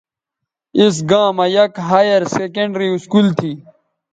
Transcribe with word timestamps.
اِس 0.79 0.95
گاں 1.09 1.29
مہ 1.37 1.45
یک 1.55 1.73
ہائیر 1.87 2.23
سیکنڈری 2.35 2.89
سکول 3.03 3.27
تھی 3.37 3.51